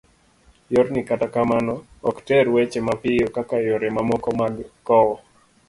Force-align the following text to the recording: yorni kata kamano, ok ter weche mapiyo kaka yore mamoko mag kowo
yorni 0.73 1.01
kata 1.09 1.27
kamano, 1.35 1.73
ok 2.09 2.17
ter 2.27 2.45
weche 2.53 2.79
mapiyo 2.87 3.27
kaka 3.35 3.55
yore 3.67 3.87
mamoko 3.95 4.29
mag 4.39 4.55
kowo 4.87 5.15